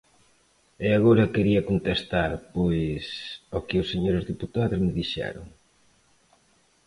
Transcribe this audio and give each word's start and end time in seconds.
E 0.85 0.87
agora 0.97 1.31
quería 1.35 1.67
contestar, 1.69 2.31
pois, 2.55 3.05
ao 3.53 3.61
que 3.67 3.77
os 3.81 3.89
señores 3.93 4.27
deputados 4.31 4.79
me 4.83 4.91
dixeron. 4.99 5.45